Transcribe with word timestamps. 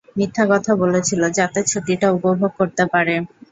মিথ্যা 0.15 0.43
কথা 0.51 0.71
বলেছিল, 0.81 1.21
যাতে 1.37 1.59
ছুটিটা 1.71 2.07
উপভোগ 2.17 2.51
করতে 2.59 2.83
পারে। 2.93 3.15